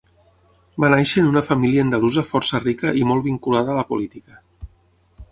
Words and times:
Va 0.83 0.87
néixer 0.93 1.23
en 1.25 1.27
una 1.31 1.43
família 1.49 1.83
andalusa 1.87 2.23
força 2.31 2.61
rica 2.63 2.93
i 3.01 3.05
molt 3.11 3.25
vinculada 3.27 3.75
a 3.75 3.77
la 3.81 3.85
política. 3.91 4.39